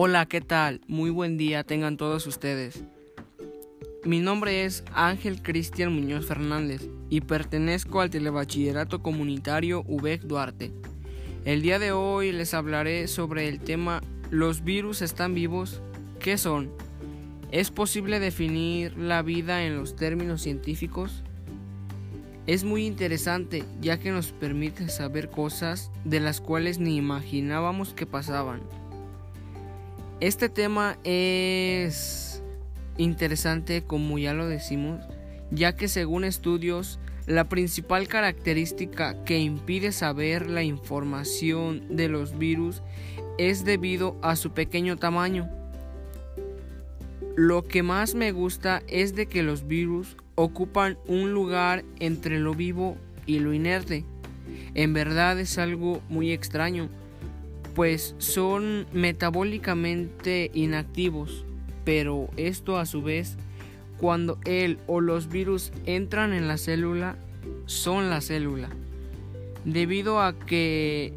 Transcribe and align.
Hola, 0.00 0.26
¿qué 0.26 0.40
tal? 0.40 0.80
Muy 0.86 1.10
buen 1.10 1.36
día 1.36 1.64
tengan 1.64 1.96
todos 1.96 2.24
ustedes. 2.28 2.84
Mi 4.04 4.20
nombre 4.20 4.64
es 4.64 4.84
Ángel 4.94 5.42
Cristian 5.42 5.92
Muñoz 5.92 6.24
Fernández 6.24 6.88
y 7.10 7.22
pertenezco 7.22 8.00
al 8.00 8.08
Telebachillerato 8.08 9.02
Comunitario 9.02 9.82
UBEC 9.88 10.22
Duarte. 10.22 10.70
El 11.44 11.62
día 11.62 11.80
de 11.80 11.90
hoy 11.90 12.30
les 12.30 12.54
hablaré 12.54 13.08
sobre 13.08 13.48
el 13.48 13.58
tema 13.58 14.00
¿Los 14.30 14.62
virus 14.62 15.02
están 15.02 15.34
vivos? 15.34 15.82
¿Qué 16.20 16.38
son? 16.38 16.70
¿Es 17.50 17.72
posible 17.72 18.20
definir 18.20 18.96
la 18.96 19.22
vida 19.22 19.64
en 19.64 19.76
los 19.76 19.96
términos 19.96 20.42
científicos? 20.42 21.24
Es 22.46 22.62
muy 22.62 22.86
interesante 22.86 23.64
ya 23.80 23.98
que 23.98 24.12
nos 24.12 24.30
permite 24.30 24.90
saber 24.90 25.28
cosas 25.28 25.90
de 26.04 26.20
las 26.20 26.40
cuales 26.40 26.78
ni 26.78 26.94
imaginábamos 26.94 27.94
que 27.94 28.06
pasaban. 28.06 28.60
Este 30.20 30.48
tema 30.48 30.98
es 31.04 32.42
interesante 32.96 33.82
como 33.82 34.18
ya 34.18 34.34
lo 34.34 34.48
decimos, 34.48 35.00
ya 35.52 35.76
que 35.76 35.86
según 35.86 36.24
estudios, 36.24 36.98
la 37.26 37.48
principal 37.48 38.08
característica 38.08 39.22
que 39.22 39.38
impide 39.38 39.92
saber 39.92 40.50
la 40.50 40.64
información 40.64 41.96
de 41.96 42.08
los 42.08 42.36
virus 42.36 42.82
es 43.38 43.64
debido 43.64 44.16
a 44.20 44.34
su 44.34 44.50
pequeño 44.50 44.96
tamaño. 44.96 45.48
Lo 47.36 47.62
que 47.62 47.84
más 47.84 48.16
me 48.16 48.32
gusta 48.32 48.82
es 48.88 49.14
de 49.14 49.26
que 49.26 49.44
los 49.44 49.68
virus 49.68 50.16
ocupan 50.34 50.98
un 51.06 51.32
lugar 51.32 51.84
entre 52.00 52.40
lo 52.40 52.54
vivo 52.54 52.96
y 53.24 53.38
lo 53.38 53.52
inerte. 53.52 54.04
En 54.74 54.94
verdad 54.94 55.38
es 55.38 55.58
algo 55.58 56.02
muy 56.08 56.32
extraño, 56.32 56.88
pues 57.78 58.16
son 58.18 58.88
metabólicamente 58.92 60.50
inactivos, 60.52 61.44
pero 61.84 62.28
esto 62.36 62.76
a 62.76 62.86
su 62.86 63.02
vez, 63.02 63.36
cuando 63.98 64.36
él 64.46 64.80
o 64.88 65.00
los 65.00 65.28
virus 65.28 65.70
entran 65.86 66.32
en 66.32 66.48
la 66.48 66.58
célula, 66.58 67.14
son 67.66 68.10
la 68.10 68.20
célula, 68.20 68.68
debido 69.64 70.20
a 70.20 70.36
que 70.36 71.12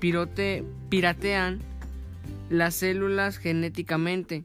pirote, 0.00 0.64
piratean 0.88 1.58
las 2.48 2.76
células 2.76 3.36
genéticamente. 3.36 4.42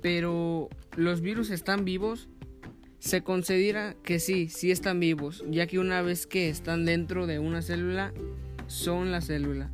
Pero 0.00 0.70
los 0.96 1.20
virus 1.20 1.50
están 1.50 1.84
vivos 1.84 2.30
se 3.00 3.22
considera 3.22 3.96
que 4.04 4.20
sí, 4.20 4.48
sí 4.50 4.70
están 4.70 5.00
vivos, 5.00 5.42
ya 5.48 5.66
que 5.66 5.78
una 5.78 6.02
vez 6.02 6.26
que 6.26 6.50
están 6.50 6.84
dentro 6.84 7.26
de 7.26 7.38
una 7.38 7.62
célula, 7.62 8.12
son 8.66 9.10
la 9.10 9.22
célula. 9.22 9.70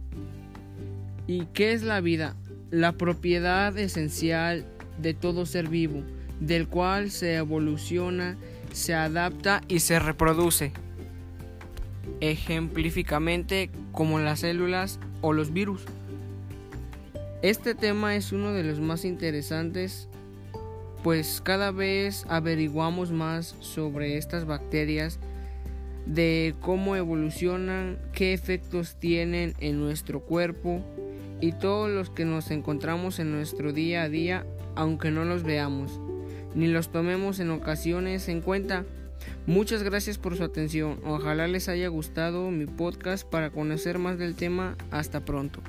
¿Y 1.27 1.47
qué 1.47 1.73
es 1.73 1.83
la 1.83 2.01
vida? 2.01 2.37
La 2.71 2.93
propiedad 2.93 3.77
esencial 3.77 4.65
de 4.99 5.13
todo 5.13 5.45
ser 5.45 5.69
vivo, 5.69 6.03
del 6.41 6.69
cual 6.69 7.11
se 7.11 7.35
evoluciona, 7.35 8.37
se 8.73 8.95
adapta 8.95 9.61
y 9.67 9.81
se 9.81 9.99
reproduce. 9.99 10.73
Ejemplificamente 12.21 13.71
como 13.91 14.21
las 14.21 14.41
células 14.41 15.01
o 15.21 15.33
los 15.33 15.53
virus. 15.53 15.83
Este 17.43 17.75
tema 17.75 18.15
es 18.15 18.31
uno 18.31 18.53
de 18.53 18.63
los 18.63 18.79
más 18.79 19.05
interesantes 19.05 20.09
pues 21.07 21.41
cada 21.41 21.71
vez 21.71 22.27
averiguamos 22.29 23.13
más 23.13 23.55
sobre 23.61 24.17
estas 24.17 24.45
bacterias, 24.45 25.21
de 26.05 26.57
cómo 26.61 26.97
evolucionan, 26.97 27.97
qué 28.13 28.33
efectos 28.33 28.97
tienen 28.99 29.55
en 29.61 29.79
nuestro 29.79 30.19
cuerpo 30.19 30.83
y 31.41 31.53
todos 31.53 31.89
los 31.91 32.11
que 32.11 32.25
nos 32.25 32.51
encontramos 32.51 33.21
en 33.21 33.31
nuestro 33.31 33.73
día 33.73 34.03
a 34.03 34.09
día, 34.09 34.45
aunque 34.75 35.13
no 35.13 35.25
los 35.25 35.45
veamos, 35.45 36.01
ni 36.57 36.67
los 36.67 36.91
tomemos 36.91 37.39
en 37.39 37.51
ocasiones 37.51 38.29
en 38.29 38.41
cuenta. 38.41 38.85
Muchas 39.47 39.85
gracias 39.85 40.19
por 40.19 40.37
su 40.37 40.43
atención. 40.43 40.99
Ojalá 41.05 41.47
les 41.47 41.69
haya 41.69 41.87
gustado 41.87 42.51
mi 42.51 42.67
podcast 42.67 43.25
para 43.25 43.51
conocer 43.51 44.01
más 44.01 44.19
del 44.19 44.35
tema. 44.35 44.77
Hasta 44.91 45.25
pronto. 45.25 45.61